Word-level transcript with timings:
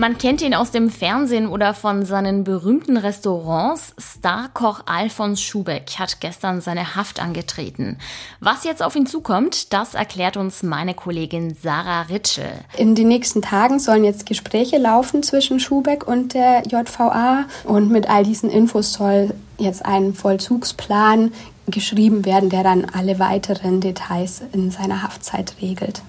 Man 0.00 0.16
kennt 0.16 0.40
ihn 0.40 0.54
aus 0.54 0.70
dem 0.70 0.88
Fernsehen 0.88 1.46
oder 1.46 1.74
von 1.74 2.06
seinen 2.06 2.42
berühmten 2.42 2.96
Restaurants. 2.96 3.94
Starkoch 3.98 4.80
Alfons 4.86 5.42
Schubeck 5.42 5.98
hat 5.98 6.22
gestern 6.22 6.62
seine 6.62 6.96
Haft 6.96 7.20
angetreten. 7.20 7.98
Was 8.40 8.64
jetzt 8.64 8.82
auf 8.82 8.96
ihn 8.96 9.04
zukommt, 9.04 9.74
das 9.74 9.92
erklärt 9.92 10.38
uns 10.38 10.62
meine 10.62 10.94
Kollegin 10.94 11.54
Sarah 11.54 12.00
Ritschel. 12.00 12.50
In 12.78 12.94
den 12.94 13.08
nächsten 13.08 13.42
Tagen 13.42 13.78
sollen 13.78 14.04
jetzt 14.04 14.24
Gespräche 14.24 14.78
laufen 14.78 15.22
zwischen 15.22 15.60
Schubeck 15.60 16.08
und 16.08 16.32
der 16.32 16.62
JVA 16.66 17.44
und 17.64 17.90
mit 17.90 18.08
all 18.08 18.24
diesen 18.24 18.48
Infos 18.48 18.94
soll 18.94 19.34
jetzt 19.58 19.84
ein 19.84 20.14
Vollzugsplan 20.14 21.30
geschrieben 21.66 22.24
werden, 22.24 22.48
der 22.48 22.64
dann 22.64 22.86
alle 22.86 23.18
weiteren 23.18 23.82
Details 23.82 24.40
in 24.54 24.70
seiner 24.70 25.02
Haftzeit 25.02 25.56
regelt. 25.60 26.00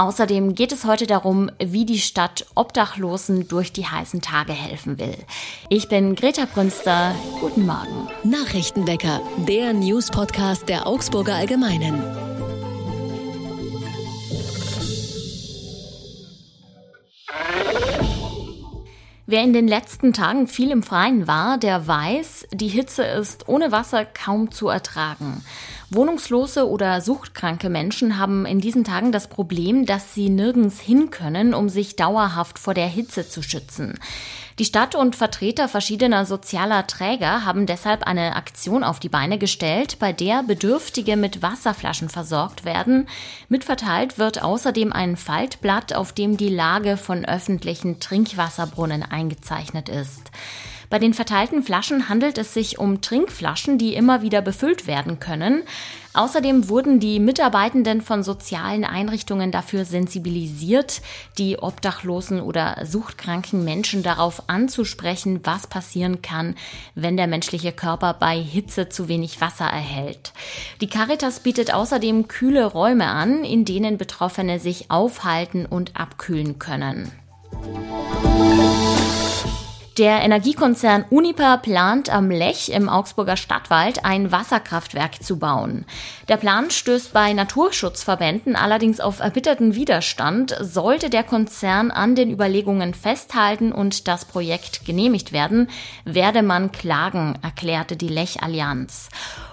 Außerdem 0.00 0.54
geht 0.54 0.72
es 0.72 0.86
heute 0.86 1.06
darum, 1.06 1.50
wie 1.58 1.84
die 1.84 1.98
Stadt 1.98 2.46
Obdachlosen 2.54 3.48
durch 3.48 3.70
die 3.70 3.84
heißen 3.84 4.22
Tage 4.22 4.54
helfen 4.54 4.98
will. 4.98 5.14
Ich 5.68 5.88
bin 5.88 6.14
Greta 6.14 6.46
Brünster. 6.46 7.14
Guten 7.38 7.66
Morgen. 7.66 8.08
Nachrichtenwecker, 8.24 9.20
der 9.46 9.74
News-Podcast 9.74 10.70
der 10.70 10.86
Augsburger 10.86 11.34
Allgemeinen. 11.34 12.02
Wer 19.26 19.44
in 19.44 19.52
den 19.52 19.68
letzten 19.68 20.14
Tagen 20.14 20.48
viel 20.48 20.70
im 20.70 20.82
Freien 20.82 21.26
war, 21.26 21.58
der 21.58 21.86
weiß, 21.86 22.48
die 22.54 22.68
Hitze 22.68 23.04
ist 23.04 23.48
ohne 23.48 23.70
Wasser 23.70 24.06
kaum 24.06 24.50
zu 24.50 24.68
ertragen. 24.68 25.44
Wohnungslose 25.92 26.68
oder 26.68 27.00
suchtkranke 27.00 27.68
Menschen 27.68 28.16
haben 28.16 28.46
in 28.46 28.60
diesen 28.60 28.84
Tagen 28.84 29.10
das 29.10 29.28
Problem, 29.28 29.86
dass 29.86 30.14
sie 30.14 30.28
nirgends 30.28 30.80
hin 30.80 31.10
können, 31.10 31.52
um 31.52 31.68
sich 31.68 31.96
dauerhaft 31.96 32.60
vor 32.60 32.74
der 32.74 32.86
Hitze 32.86 33.28
zu 33.28 33.42
schützen. 33.42 33.98
Die 34.60 34.64
Stadt 34.64 34.94
und 34.94 35.16
Vertreter 35.16 35.68
verschiedener 35.68 36.26
sozialer 36.26 36.86
Träger 36.86 37.44
haben 37.44 37.66
deshalb 37.66 38.04
eine 38.04 38.36
Aktion 38.36 38.84
auf 38.84 39.00
die 39.00 39.08
Beine 39.08 39.38
gestellt, 39.38 39.98
bei 39.98 40.12
der 40.12 40.42
Bedürftige 40.44 41.16
mit 41.16 41.42
Wasserflaschen 41.42 42.08
versorgt 42.08 42.64
werden. 42.64 43.08
Mitverteilt 43.48 44.18
wird 44.18 44.42
außerdem 44.42 44.92
ein 44.92 45.16
Faltblatt, 45.16 45.94
auf 45.94 46.12
dem 46.12 46.36
die 46.36 46.50
Lage 46.50 46.98
von 46.98 47.24
öffentlichen 47.24 48.00
Trinkwasserbrunnen 48.00 49.02
eingezeichnet 49.02 49.88
ist. 49.88 50.30
Bei 50.90 50.98
den 50.98 51.14
verteilten 51.14 51.62
Flaschen 51.62 52.08
handelt 52.08 52.36
es 52.36 52.52
sich 52.52 52.80
um 52.80 53.00
Trinkflaschen, 53.00 53.78
die 53.78 53.94
immer 53.94 54.22
wieder 54.22 54.42
befüllt 54.42 54.88
werden 54.88 55.20
können. 55.20 55.62
Außerdem 56.14 56.68
wurden 56.68 56.98
die 56.98 57.20
Mitarbeitenden 57.20 58.00
von 58.00 58.24
sozialen 58.24 58.84
Einrichtungen 58.84 59.52
dafür 59.52 59.84
sensibilisiert, 59.84 61.00
die 61.38 61.58
obdachlosen 61.58 62.40
oder 62.40 62.84
suchtkranken 62.84 63.64
Menschen 63.64 64.02
darauf 64.02 64.48
anzusprechen, 64.48 65.38
was 65.44 65.68
passieren 65.68 66.22
kann, 66.22 66.56
wenn 66.96 67.16
der 67.16 67.28
menschliche 67.28 67.70
Körper 67.70 68.14
bei 68.14 68.36
Hitze 68.36 68.88
zu 68.88 69.06
wenig 69.06 69.40
Wasser 69.40 69.66
erhält. 69.66 70.32
Die 70.80 70.88
Caritas 70.88 71.38
bietet 71.38 71.72
außerdem 71.72 72.26
kühle 72.26 72.66
Räume 72.66 73.06
an, 73.06 73.44
in 73.44 73.64
denen 73.64 73.96
Betroffene 73.96 74.58
sich 74.58 74.90
aufhalten 74.90 75.66
und 75.66 75.94
abkühlen 75.94 76.58
können. 76.58 77.12
Der 80.00 80.22
Energiekonzern 80.22 81.04
Uniper 81.10 81.58
plant 81.58 82.08
am 82.08 82.30
Lech 82.30 82.70
im 82.70 82.88
Augsburger 82.88 83.36
Stadtwald 83.36 84.02
ein 84.02 84.32
Wasserkraftwerk 84.32 85.22
zu 85.22 85.38
bauen. 85.38 85.84
Der 86.30 86.38
Plan 86.38 86.70
stößt 86.70 87.12
bei 87.12 87.34
Naturschutzverbänden 87.34 88.56
allerdings 88.56 88.98
auf 88.98 89.20
erbitterten 89.20 89.74
Widerstand. 89.74 90.56
Sollte 90.58 91.10
der 91.10 91.22
Konzern 91.22 91.90
an 91.90 92.14
den 92.14 92.30
Überlegungen 92.30 92.94
festhalten 92.94 93.72
und 93.72 94.08
das 94.08 94.24
Projekt 94.24 94.86
genehmigt 94.86 95.32
werden, 95.32 95.68
werde 96.06 96.40
man 96.40 96.72
klagen, 96.72 97.38
erklärte 97.42 97.98
die 97.98 98.08
Lech 98.08 98.42
Allianz. 98.42 99.10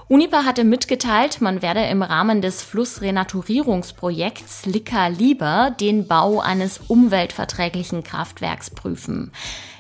Unipa 0.07 0.45
hatte 0.45 0.63
mitgeteilt, 0.63 1.41
man 1.41 1.61
werde 1.61 1.81
im 1.81 2.01
Rahmen 2.01 2.41
des 2.41 2.63
Flussrenaturierungsprojekts 2.63 4.65
Licker 4.65 5.09
Lieber 5.09 5.75
den 5.77 6.07
Bau 6.07 6.39
eines 6.39 6.79
umweltverträglichen 6.87 8.03
Kraftwerks 8.03 8.69
prüfen. 8.69 9.33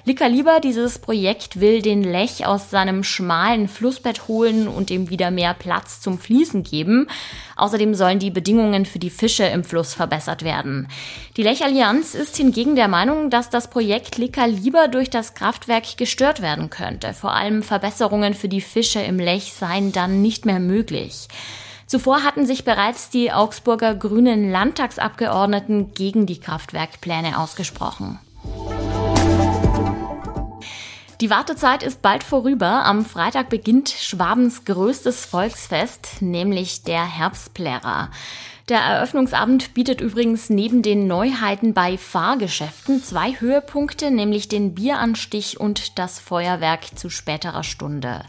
Licker 0.07 0.29
Lieber, 0.29 0.61
dieses 0.61 0.99
Projekt 0.99 1.59
will 1.59 1.81
den 1.81 2.01
Lech 2.01 2.45
aus 2.45 2.69
seinem 2.69 3.03
schmalen 3.03 3.67
Flussbett 3.67 4.29
holen 4.29 4.69
und 4.69 4.89
ihm 4.89 5.09
wieder 5.09 5.31
mehr 5.31 5.53
Platz 5.53 5.99
zum 5.99 6.17
Fließen 6.17 6.63
geben. 6.63 7.09
Außerdem 7.57 7.93
sollen 7.93 8.17
die 8.17 8.31
Bedingungen 8.31 8.85
für 8.85 8.99
die 8.99 9.09
Fische 9.09 9.43
im 9.43 9.65
Fluss 9.65 9.93
verbessert 9.93 10.43
werden. 10.43 10.87
Die 11.35 11.43
Lech-Allianz 11.43 12.15
ist 12.15 12.37
hingegen 12.37 12.77
der 12.77 12.87
Meinung, 12.87 13.29
dass 13.29 13.49
das 13.49 13.69
Projekt 13.69 14.17
Licker 14.17 14.47
Lieber 14.47 14.87
durch 14.87 15.09
das 15.09 15.33
Kraftwerk 15.33 15.97
gestört 15.97 16.41
werden 16.41 16.69
könnte. 16.69 17.13
Vor 17.13 17.33
allem 17.33 17.61
Verbesserungen 17.61 18.33
für 18.33 18.47
die 18.47 18.61
Fische 18.61 19.01
im 19.01 19.19
Lech 19.19 19.51
seien 19.51 19.91
dann 19.91 20.21
nicht 20.21 20.45
mehr 20.45 20.61
möglich. 20.61 21.27
Zuvor 21.85 22.23
hatten 22.23 22.45
sich 22.45 22.63
bereits 22.63 23.09
die 23.09 23.33
Augsburger 23.33 23.93
Grünen 23.93 24.51
Landtagsabgeordneten 24.51 25.93
gegen 25.93 26.25
die 26.25 26.39
Kraftwerkpläne 26.39 27.37
ausgesprochen. 27.37 28.19
Die 31.19 31.31
Wartezeit 31.31 31.81
ist 31.81 32.03
bald 32.03 32.23
vorüber. 32.23 32.85
Am 32.85 33.03
Freitag 33.03 33.49
beginnt 33.49 33.89
Schwabens 33.89 34.65
größtes 34.65 35.25
Volksfest, 35.25 36.21
nämlich 36.21 36.83
der 36.83 37.03
Herbstplärer. 37.03 38.11
Der 38.69 38.79
Eröffnungsabend 38.81 39.73
bietet 39.73 39.99
übrigens 39.99 40.51
neben 40.51 40.83
den 40.83 41.07
Neuheiten 41.07 41.73
bei 41.73 41.97
Fahrgeschäften 41.97 43.03
zwei 43.03 43.31
Höhepunkte, 43.39 44.11
nämlich 44.11 44.47
den 44.47 44.75
Bieranstich 44.75 45.59
und 45.59 45.97
das 45.97 46.19
Feuerwerk 46.19 46.95
zu 46.95 47.09
späterer 47.09 47.63
Stunde. 47.63 48.23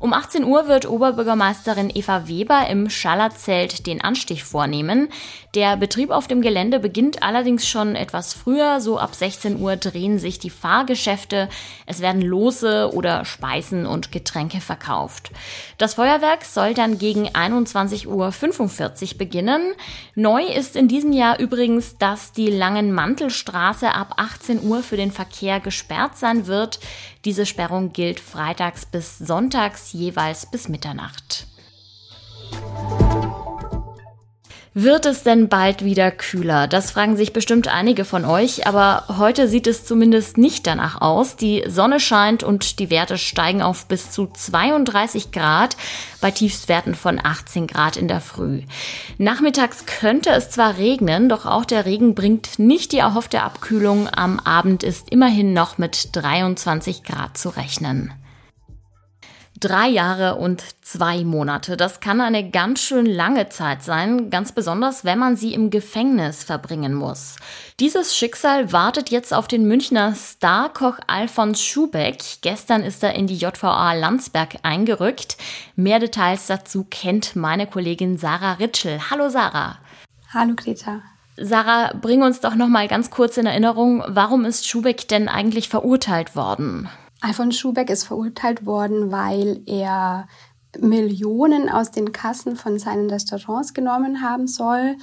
Um 0.00 0.12
18 0.12 0.44
Uhr 0.44 0.68
wird 0.68 0.88
Oberbürgermeisterin 0.88 1.90
Eva 1.92 2.28
Weber 2.28 2.68
im 2.68 2.88
Schallerzelt 2.88 3.88
den 3.88 4.00
Anstich 4.00 4.44
vornehmen. 4.44 5.08
Der 5.56 5.76
Betrieb 5.76 6.10
auf 6.10 6.28
dem 6.28 6.40
Gelände 6.40 6.78
beginnt 6.78 7.24
allerdings 7.24 7.66
schon 7.66 7.96
etwas 7.96 8.32
früher. 8.32 8.80
So 8.80 8.98
ab 8.98 9.16
16 9.16 9.60
Uhr 9.60 9.74
drehen 9.74 10.20
sich 10.20 10.38
die 10.38 10.50
Fahrgeschäfte. 10.50 11.48
Es 11.86 12.00
werden 12.00 12.22
Lose 12.22 12.92
oder 12.94 13.24
Speisen 13.24 13.86
und 13.86 14.12
Getränke 14.12 14.60
verkauft. 14.60 15.32
Das 15.78 15.94
Feuerwerk 15.94 16.44
soll 16.44 16.74
dann 16.74 16.98
gegen 16.98 17.28
21.45 17.30 18.06
Uhr 18.06 19.18
beginnen. 19.18 19.74
Neu 20.14 20.44
ist 20.44 20.76
in 20.76 20.86
diesem 20.86 21.12
Jahr 21.12 21.40
übrigens, 21.40 21.98
dass 21.98 22.30
die 22.30 22.50
Langen 22.50 22.92
Mantelstraße 22.92 23.92
ab 23.92 24.14
18 24.16 24.62
Uhr 24.62 24.84
für 24.84 24.96
den 24.96 25.10
Verkehr 25.10 25.58
gesperrt 25.58 26.16
sein 26.16 26.46
wird. 26.46 26.78
Diese 27.24 27.46
Sperrung 27.46 27.92
gilt 27.92 28.20
freitags 28.20 28.86
bis 28.86 29.18
sonntags 29.18 29.87
jeweils 29.92 30.50
bis 30.50 30.68
Mitternacht. 30.68 31.46
Wird 34.80 35.06
es 35.06 35.24
denn 35.24 35.48
bald 35.48 35.84
wieder 35.84 36.12
kühler? 36.12 36.68
Das 36.68 36.92
fragen 36.92 37.16
sich 37.16 37.32
bestimmt 37.32 37.66
einige 37.66 38.04
von 38.04 38.24
euch, 38.24 38.68
aber 38.68 39.06
heute 39.18 39.48
sieht 39.48 39.66
es 39.66 39.84
zumindest 39.84 40.38
nicht 40.38 40.68
danach 40.68 41.00
aus. 41.00 41.34
Die 41.34 41.64
Sonne 41.66 41.98
scheint 41.98 42.44
und 42.44 42.78
die 42.78 42.88
Werte 42.88 43.18
steigen 43.18 43.60
auf 43.60 43.86
bis 43.86 44.12
zu 44.12 44.28
32 44.28 45.32
Grad 45.32 45.76
bei 46.20 46.30
Tiefstwerten 46.30 46.94
von 46.94 47.18
18 47.20 47.66
Grad 47.66 47.96
in 47.96 48.06
der 48.06 48.20
Früh. 48.20 48.62
Nachmittags 49.18 49.84
könnte 49.84 50.30
es 50.30 50.50
zwar 50.50 50.78
regnen, 50.78 51.28
doch 51.28 51.44
auch 51.44 51.64
der 51.64 51.84
Regen 51.84 52.14
bringt 52.14 52.60
nicht 52.60 52.92
die 52.92 52.98
erhoffte 52.98 53.42
Abkühlung. 53.42 54.08
Am 54.08 54.38
Abend 54.38 54.84
ist 54.84 55.10
immerhin 55.10 55.54
noch 55.54 55.78
mit 55.78 56.10
23 56.12 57.02
Grad 57.02 57.36
zu 57.36 57.48
rechnen. 57.48 58.12
Drei 59.60 59.88
Jahre 59.88 60.36
und 60.36 60.62
zwei 60.82 61.24
Monate. 61.24 61.76
Das 61.76 61.98
kann 61.98 62.20
eine 62.20 62.48
ganz 62.48 62.80
schön 62.80 63.06
lange 63.06 63.48
Zeit 63.48 63.82
sein, 63.82 64.30
ganz 64.30 64.52
besonders 64.52 65.04
wenn 65.04 65.18
man 65.18 65.34
sie 65.34 65.52
im 65.52 65.70
Gefängnis 65.70 66.44
verbringen 66.44 66.94
muss. 66.94 67.36
Dieses 67.80 68.16
Schicksal 68.16 68.72
wartet 68.72 69.10
jetzt 69.10 69.34
auf 69.34 69.48
den 69.48 69.66
Münchner 69.66 70.14
Starkoch 70.14 71.00
Alfons 71.08 71.60
Schubeck. 71.60 72.18
Gestern 72.42 72.84
ist 72.84 73.02
er 73.02 73.16
in 73.16 73.26
die 73.26 73.36
JVA 73.36 73.94
Landsberg 73.94 74.58
eingerückt. 74.62 75.36
Mehr 75.74 75.98
Details 75.98 76.46
dazu 76.46 76.86
kennt 76.88 77.34
meine 77.34 77.66
Kollegin 77.66 78.16
Sarah 78.16 78.52
Ritschel. 78.52 79.10
Hallo 79.10 79.28
Sarah. 79.28 79.78
Hallo 80.32 80.54
Greta. 80.54 81.02
Sarah, 81.36 81.94
bring 82.00 82.22
uns 82.22 82.40
doch 82.40 82.54
noch 82.54 82.68
mal 82.68 82.86
ganz 82.86 83.10
kurz 83.10 83.36
in 83.36 83.46
Erinnerung, 83.46 84.04
warum 84.06 84.44
ist 84.44 84.68
Schubeck 84.68 85.08
denn 85.08 85.28
eigentlich 85.28 85.68
verurteilt 85.68 86.36
worden? 86.36 86.88
Alfons 87.20 87.58
Schubeck 87.58 87.90
ist 87.90 88.04
verurteilt 88.04 88.64
worden, 88.66 89.10
weil 89.10 89.62
er 89.66 90.28
Millionen 90.78 91.68
aus 91.68 91.90
den 91.90 92.12
Kassen 92.12 92.56
von 92.56 92.78
seinen 92.78 93.10
Restaurants 93.10 93.74
genommen 93.74 94.22
haben 94.22 94.46
soll. 94.46 94.96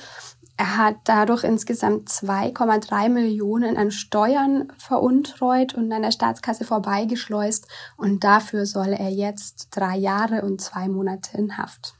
Er 0.57 0.77
hat 0.77 0.95
dadurch 1.03 1.44
insgesamt 1.44 2.07
2,3 2.09 3.09
Millionen 3.09 3.75
an 3.75 3.91
Steuern 3.91 4.71
veruntreut 4.77 5.73
und 5.73 5.91
an 5.91 6.03
der 6.03 6.12
Staatskasse 6.12 6.63
vorbeigeschleust. 6.63 7.67
Und 7.97 8.23
dafür 8.23 8.65
soll 8.65 8.94
er 8.94 9.09
jetzt 9.09 9.67
drei 9.71 9.97
Jahre 9.97 10.44
und 10.44 10.62
zwei 10.62 10.88
Monate 10.88 11.38
in 11.38 11.57
Haft. 11.57 11.95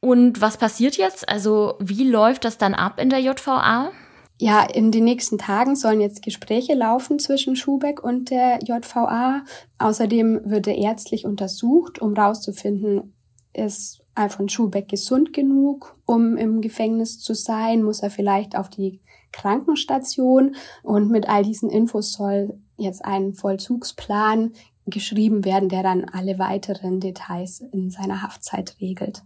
Und 0.00 0.40
was 0.40 0.56
passiert 0.56 0.96
jetzt? 0.96 1.28
Also 1.28 1.76
wie 1.78 2.10
läuft 2.10 2.44
das 2.44 2.58
dann 2.58 2.74
ab 2.74 2.98
in 2.98 3.08
der 3.08 3.20
JVA? 3.20 3.92
Ja, 4.38 4.64
in 4.64 4.90
den 4.90 5.04
nächsten 5.04 5.38
Tagen 5.38 5.76
sollen 5.76 6.00
jetzt 6.00 6.22
Gespräche 6.22 6.74
laufen 6.74 7.18
zwischen 7.18 7.54
Schubeck 7.54 8.02
und 8.02 8.30
der 8.30 8.58
JVA. 8.62 9.44
Außerdem 9.78 10.42
wird 10.44 10.66
er 10.66 10.76
ärztlich 10.76 11.24
untersucht, 11.26 12.00
um 12.00 12.16
herauszufinden, 12.16 13.14
ist 13.54 14.02
Alfons 14.14 14.52
Schubeck 14.52 14.88
gesund 14.88 15.32
genug, 15.32 15.96
um 16.06 16.36
im 16.36 16.60
Gefängnis 16.60 17.20
zu 17.20 17.34
sein? 17.34 17.82
Muss 17.82 18.00
er 18.00 18.10
vielleicht 18.10 18.56
auf 18.56 18.68
die 18.68 19.00
Krankenstation? 19.30 20.56
Und 20.82 21.10
mit 21.10 21.28
all 21.28 21.42
diesen 21.42 21.70
Infos 21.70 22.12
soll 22.12 22.58
jetzt 22.76 23.04
ein 23.04 23.34
Vollzugsplan 23.34 24.52
geschrieben 24.86 25.44
werden, 25.44 25.68
der 25.68 25.82
dann 25.82 26.04
alle 26.04 26.38
weiteren 26.38 27.00
Details 27.00 27.60
in 27.60 27.90
seiner 27.90 28.22
Haftzeit 28.22 28.76
regelt. 28.80 29.22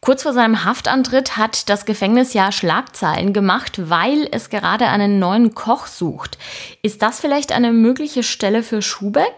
Kurz 0.00 0.22
vor 0.22 0.32
seinem 0.32 0.64
Haftantritt 0.64 1.36
hat 1.36 1.68
das 1.68 1.84
Gefängnis 1.84 2.32
ja 2.32 2.52
Schlagzeilen 2.52 3.34
gemacht, 3.34 3.90
weil 3.90 4.26
es 4.32 4.48
gerade 4.48 4.86
einen 4.86 5.18
neuen 5.18 5.54
Koch 5.54 5.86
sucht. 5.86 6.38
Ist 6.82 7.02
das 7.02 7.20
vielleicht 7.20 7.52
eine 7.52 7.70
mögliche 7.70 8.22
Stelle 8.22 8.62
für 8.62 8.80
Schubeck? 8.80 9.36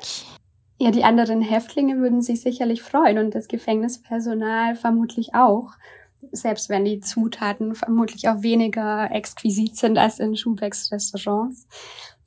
Ja, 0.79 0.93
die 0.93 1.03
anderen 1.03 1.43
Häftlinge 1.43 1.99
würden 1.99 2.23
sich 2.23 2.41
sicherlich 2.43 2.81
freuen 2.81 3.19
und 3.19 3.35
das 3.35 3.49
Gefängnispersonal 3.49 4.77
vermutlich 4.77 5.35
auch, 5.35 5.73
selbst 6.31 6.69
wenn 6.69 6.85
die 6.85 7.01
Zutaten 7.01 7.75
vermutlich 7.75 8.29
auch 8.29 8.43
weniger 8.43 9.11
exquisit 9.11 9.77
sind 9.77 9.99
als 9.99 10.21
in 10.21 10.37
Schubecks 10.37 10.93
Restaurants. 10.93 11.67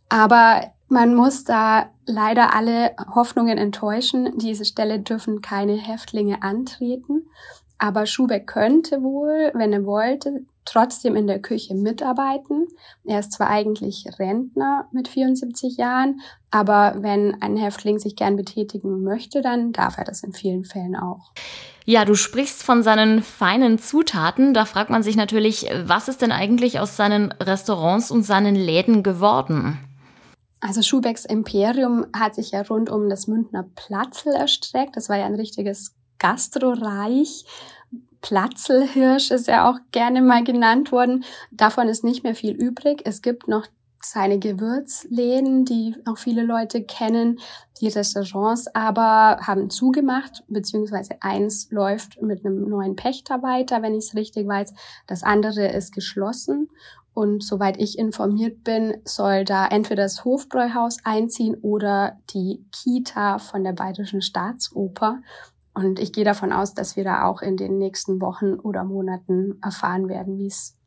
Aber 0.09 0.73
man 0.87 1.15
muss 1.15 1.45
da 1.45 1.89
leider 2.05 2.53
alle 2.53 2.95
Hoffnungen 3.15 3.57
enttäuschen. 3.57 4.37
Diese 4.37 4.65
Stelle 4.65 4.99
dürfen 4.99 5.41
keine 5.41 5.75
Häftlinge 5.75 6.43
antreten. 6.43 7.27
Aber 7.77 8.05
Schubeck 8.05 8.47
könnte 8.47 9.03
wohl, 9.03 9.51
wenn 9.53 9.73
er 9.73 9.85
wollte, 9.85 10.45
trotzdem 10.65 11.15
in 11.15 11.27
der 11.27 11.41
Küche 11.41 11.75
mitarbeiten. 11.75 12.67
Er 13.03 13.19
ist 13.19 13.33
zwar 13.33 13.49
eigentlich 13.49 14.05
Rentner 14.17 14.87
mit 14.91 15.07
74 15.07 15.77
Jahren, 15.77 16.21
aber 16.51 16.95
wenn 16.97 17.41
ein 17.41 17.57
Häftling 17.57 17.99
sich 17.99 18.15
gern 18.15 18.35
betätigen 18.35 19.03
möchte, 19.03 19.41
dann 19.41 19.71
darf 19.71 19.97
er 19.97 20.05
das 20.05 20.23
in 20.23 20.33
vielen 20.33 20.65
Fällen 20.65 20.95
auch. 20.95 21.31
Ja, 21.87 22.03
du 22.03 22.15
sprichst 22.15 22.63
von 22.63 22.81
seinen 22.81 23.21
feinen 23.21 23.77
Zutaten. 23.77 24.55
Da 24.55 24.65
fragt 24.65 24.89
man 24.89 25.03
sich 25.03 25.15
natürlich, 25.15 25.69
was 25.83 26.07
ist 26.07 26.23
denn 26.23 26.31
eigentlich 26.31 26.79
aus 26.79 26.97
seinen 26.97 27.31
Restaurants 27.33 28.09
und 28.09 28.23
seinen 28.23 28.55
Läden 28.55 29.03
geworden? 29.03 29.77
Also 30.61 30.81
Schubecks 30.81 31.25
Imperium 31.25 32.07
hat 32.11 32.33
sich 32.33 32.51
ja 32.51 32.63
rund 32.63 32.89
um 32.89 33.07
das 33.07 33.27
Münchner 33.27 33.69
Platzl 33.75 34.29
erstreckt. 34.29 34.95
Das 34.95 35.09
war 35.09 35.17
ja 35.17 35.25
ein 35.25 35.35
richtiges 35.35 35.94
Gastroreich. 36.19 37.45
Platzelhirsch 38.21 39.31
ist 39.31 39.47
ja 39.47 39.69
auch 39.69 39.77
gerne 39.91 40.21
mal 40.21 40.43
genannt 40.43 40.91
worden. 40.91 41.23
Davon 41.51 41.87
ist 41.87 42.03
nicht 42.03 42.23
mehr 42.23 42.35
viel 42.35 42.53
übrig. 42.53 43.01
Es 43.05 43.21
gibt 43.21 43.47
noch 43.47 43.67
seine 44.01 44.39
Gewürzläden, 44.39 45.65
die 45.65 45.95
auch 46.05 46.17
viele 46.17 46.43
Leute 46.43 46.83
kennen. 46.83 47.39
Die 47.81 47.87
Restaurants 47.87 48.67
aber 48.73 49.39
haben 49.41 49.69
zugemacht, 49.69 50.43
beziehungsweise 50.47 51.15
eins 51.21 51.69
läuft 51.71 52.21
mit 52.21 52.45
einem 52.45 52.67
neuen 52.69 52.95
Pächter 52.95 53.41
weiter, 53.41 53.81
wenn 53.81 53.95
ich 53.95 54.05
es 54.05 54.15
richtig 54.15 54.47
weiß. 54.47 54.73
Das 55.07 55.23
andere 55.23 55.67
ist 55.67 55.93
geschlossen. 55.93 56.69
Und 57.13 57.43
soweit 57.43 57.79
ich 57.79 57.97
informiert 57.97 58.63
bin, 58.63 58.97
soll 59.05 59.45
da 59.45 59.67
entweder 59.67 60.03
das 60.03 60.25
Hofbräuhaus 60.25 60.97
einziehen 61.05 61.55
oder 61.61 62.19
die 62.31 62.65
Kita 62.71 63.39
von 63.39 63.63
der 63.63 63.71
Bayerischen 63.71 64.21
Staatsoper. 64.21 65.21
Und 65.75 65.99
ich 65.99 66.13
gehe 66.13 66.23
davon 66.23 66.53
aus, 66.53 66.73
dass 66.73 66.95
wir 66.95 67.03
da 67.03 67.25
auch 67.25 67.41
in 67.41 67.57
den 67.57 67.77
nächsten 67.77 68.21
Wochen 68.21 68.55
oder 68.55 68.83
Monaten 68.83 69.59
erfahren 69.61 70.07
werden, 70.07 70.37
wie 70.37 70.47
es 70.47 70.77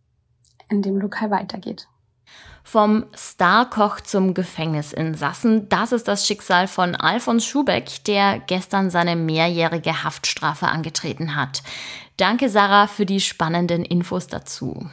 in 0.71 0.83
dem 0.83 0.97
Lokal 0.97 1.31
weitergeht. 1.31 1.89
Vom 2.65 3.07
Starkoch 3.15 4.01
zum 4.01 4.35
Gefängnisinsassen, 4.35 5.69
das 5.69 5.93
ist 5.93 6.09
das 6.09 6.27
Schicksal 6.27 6.69
von 6.69 6.95
Alfons 6.95 7.45
Schubeck, 7.45 8.05
der 8.05 8.41
gestern 8.41 8.91
seine 8.91 9.17
mehrjährige 9.17 10.05
Haftstrafe 10.05 10.67
angetreten 10.67 11.37
hat. 11.37 11.63
Danke, 12.19 12.49
Sarah, 12.49 12.87
für 12.87 13.07
die 13.07 13.21
spannenden 13.21 13.85
Infos 13.85 14.27
dazu. 14.27 14.87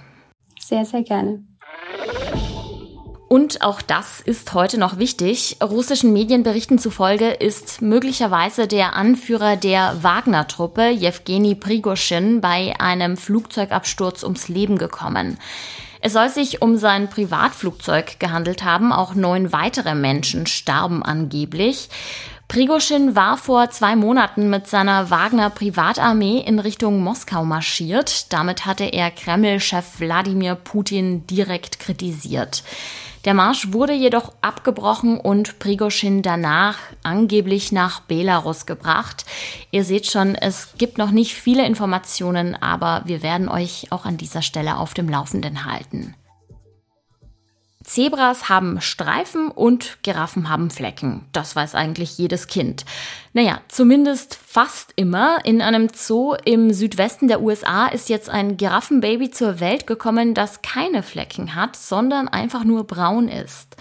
Sehr, 0.59 0.85
sehr 0.85 1.03
gerne. 1.03 1.43
Und 3.35 3.61
auch 3.61 3.81
das 3.81 4.21
ist 4.21 4.53
heute 4.53 4.77
noch 4.77 4.97
wichtig. 4.97 5.57
Russischen 5.61 6.13
Medienberichten 6.13 6.79
zufolge 6.79 7.31
ist 7.31 7.81
möglicherweise 7.81 8.65
der 8.65 8.95
Anführer 8.95 9.57
der 9.57 10.01
Wagner-Truppe, 10.01 10.87
Jewgeni 10.91 11.53
Prigoschin, 11.53 12.39
bei 12.39 12.73
einem 12.79 13.17
Flugzeugabsturz 13.17 14.23
ums 14.23 14.47
Leben 14.47 14.77
gekommen. 14.77 15.37
Es 15.99 16.13
soll 16.13 16.29
sich 16.29 16.61
um 16.61 16.77
sein 16.77 17.09
Privatflugzeug 17.09 18.21
gehandelt 18.21 18.63
haben. 18.63 18.93
Auch 18.93 19.15
neun 19.15 19.51
weitere 19.51 19.95
Menschen 19.95 20.47
starben 20.47 21.03
angeblich. 21.03 21.89
Prigoschin 22.47 23.17
war 23.17 23.35
vor 23.35 23.69
zwei 23.69 23.97
Monaten 23.97 24.49
mit 24.49 24.67
seiner 24.67 25.09
Wagner 25.09 25.49
Privatarmee 25.49 26.39
in 26.39 26.59
Richtung 26.59 27.03
Moskau 27.03 27.43
marschiert. 27.43 28.31
Damit 28.31 28.65
hatte 28.65 28.85
er 28.85 29.11
Kreml-Chef 29.11 29.99
Wladimir 29.99 30.55
Putin 30.55 31.27
direkt 31.27 31.79
kritisiert. 31.79 32.63
Der 33.25 33.33
Marsch 33.33 33.73
wurde 33.73 33.93
jedoch 33.93 34.33
abgebrochen 34.41 35.19
und 35.19 35.57
Prigoschin 35.57 36.21
danach 36.21 36.77
angeblich 37.01 37.71
nach 37.71 38.01
Belarus 38.01 38.67
gebracht. 38.67 39.25
Ihr 39.71 39.83
seht 39.83 40.05
schon, 40.05 40.35
es 40.35 40.75
gibt 40.77 40.99
noch 40.99 41.09
nicht 41.09 41.33
viele 41.33 41.65
Informationen, 41.65 42.55
aber 42.55 43.01
wir 43.05 43.23
werden 43.23 43.49
euch 43.49 43.87
auch 43.91 44.05
an 44.05 44.17
dieser 44.17 44.43
Stelle 44.43 44.77
auf 44.77 44.93
dem 44.93 45.09
Laufenden 45.09 45.65
halten. 45.65 46.13
Zebras 47.85 48.49
haben 48.49 48.81
Streifen 48.81 49.49
und 49.49 49.99
Giraffen 50.01 50.49
haben 50.49 50.71
Flecken. 50.71 51.25
Das 51.31 51.55
weiß 51.55 51.75
eigentlich 51.75 52.17
jedes 52.17 52.47
Kind. 52.47 52.83
Naja, 53.33 53.61
zumindest 53.67 54.35
fast 54.35 54.91
immer. 54.95 55.37
In 55.45 55.61
einem 55.61 55.89
Zoo 55.93 56.33
im 56.45 56.73
Südwesten 56.73 57.27
der 57.27 57.41
USA 57.41 57.87
ist 57.87 58.09
jetzt 58.09 58.29
ein 58.29 58.57
Giraffenbaby 58.57 59.29
zur 59.29 59.59
Welt 59.59 59.85
gekommen, 59.85 60.33
das 60.33 60.63
keine 60.63 61.03
Flecken 61.03 61.55
hat, 61.55 61.75
sondern 61.75 62.27
einfach 62.27 62.63
nur 62.63 62.85
braun 62.85 63.29
ist. 63.29 63.77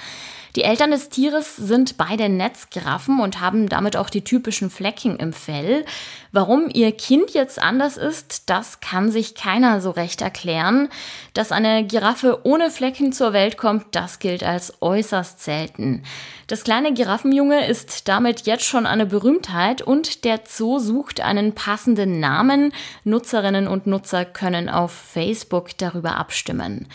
Die 0.57 0.63
Eltern 0.63 0.93
des 0.93 1.09
Tieres 1.09 1.57
sind 1.57 1.97
beide 1.97 2.29
Netzgiraffen 2.29 3.19
und 3.19 3.41
haben 3.41 3.69
damit 3.69 3.97
auch 3.97 4.09
die 4.09 4.23
typischen 4.23 4.71
Flecken 4.71 5.17
im 5.17 5.33
Fell. 5.33 5.85
Warum 6.35 6.69
ihr 6.69 6.91
Kind 6.91 7.31
jetzt 7.31 7.63
anders 7.63 7.97
ist, 7.97 8.51
das 8.51 8.81
kann 8.81 9.09
sich 9.09 9.37
keiner 9.37 9.81
so 9.81 9.93
recht 9.93 10.21
erklären. 10.21 10.89
Dass 11.33 11.53
eine 11.53 11.87
Giraffe 11.87 12.41
ohne 12.43 12.73
Flecken 12.73 13.13
zur 13.13 13.33
Welt 13.33 13.57
kommt, 13.57 13.87
das 13.93 14.19
gilt 14.19 14.43
als 14.43 14.83
äußerst 14.83 15.41
selten. 15.41 16.03
Das 16.49 16.65
kleine 16.65 16.93
Giraffenjunge 16.93 17.69
ist 17.69 18.09
damit 18.09 18.47
jetzt 18.47 18.65
schon 18.65 18.85
eine 18.85 19.07
Berühmtheit 19.07 19.81
und 19.81 20.25
der 20.25 20.41
Zoo 20.45 20.81
sucht 20.81 21.21
einen 21.21 21.53
passenden 21.53 22.19
Namen. 22.19 22.73
Nutzerinnen 23.05 23.69
und 23.69 23.87
Nutzer 23.87 24.25
können 24.25 24.69
auf 24.69 24.91
Facebook 24.91 25.79
darüber 25.79 26.17
abstimmen. 26.17 26.89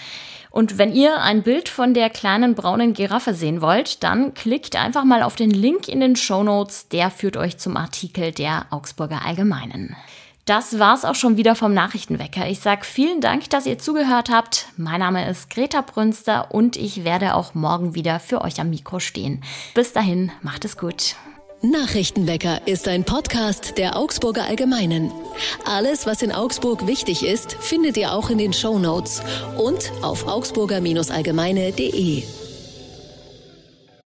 Und 0.52 0.80
wenn 0.80 0.94
ihr 0.94 1.22
ein 1.22 1.44
Bild 1.44 1.70
von 1.70 1.94
der 1.94 2.10
kleinen 2.10 2.56
braunen 2.56 2.94
Giraffe 2.94 3.36
sehen 3.36 3.62
wollt, 3.62 4.04
dann 4.04 4.34
klickt 4.34 4.76
einfach 4.76 5.04
mal 5.04 5.22
auf 5.22 5.36
den 5.36 5.52
Link 5.52 5.88
in 5.88 6.00
den 6.00 6.16
Show 6.16 6.44
Notes. 6.44 6.88
Der 6.90 7.12
führt 7.12 7.38
euch 7.38 7.60
zum 7.60 7.78
Artikel 7.78 8.32
der 8.32 8.66
Augsburger 8.72 9.22
Allgemeinen. 9.30 9.96
Das 10.46 10.80
war's 10.80 11.06
auch 11.06 11.14
schon 11.14 11.38
wieder 11.38 11.54
vom 11.54 11.76
Nachrichtenwecker. 11.76 12.48
Ich 12.48 12.60
sag 12.60 12.84
vielen 12.84 13.22
Dank, 13.22 13.52
dass 13.52 13.68
ihr 13.68 13.78
zugehört 13.78 14.32
habt. 14.32 14.66
Mein 14.76 15.00
Name 15.00 15.30
ist 15.30 15.52
Greta 15.52 15.82
Brünster 15.82 16.52
und 16.52 16.76
ich 16.76 17.04
werde 17.04 17.36
auch 17.36 17.54
morgen 17.54 17.94
wieder 17.94 18.20
für 18.20 18.42
euch 18.42 18.60
am 18.60 18.72
Mikro 18.72 19.00
stehen. 19.00 19.44
Bis 19.76 19.94
dahin, 19.94 20.32
macht 20.42 20.66
es 20.66 20.76
gut. 20.76 21.16
Nachrichtenwecker 21.62 22.68
ist 22.68 22.88
ein 22.88 23.04
Podcast 23.04 23.78
der 23.78 23.98
Augsburger 23.98 24.46
Allgemeinen. 24.46 25.12
Alles, 25.66 26.08
was 26.08 26.24
in 26.24 26.32
Augsburg 26.32 26.88
wichtig 26.88 27.24
ist, 27.24 27.54
findet 27.54 27.98
ihr 27.98 28.14
auch 28.14 28.32
in 28.32 28.40
den 28.40 28.54
Show 28.54 28.80
Notes 28.80 29.22
und 29.58 29.92
auf 30.02 30.26
augsburger-allgemeine.de. 30.26 32.49